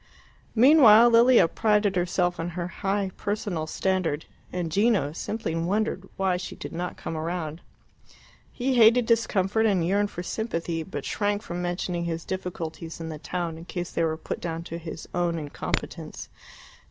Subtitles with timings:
[0.55, 6.55] Meanwhile Lilia prided herself on her high personal standard, and Gino simply wondered why she
[6.55, 7.61] did not come round.
[8.51, 13.19] He hated discomfort and yearned for sympathy, but shrank from mentioning his difficulties in the
[13.19, 16.29] town in case they were put down to his own incompetence.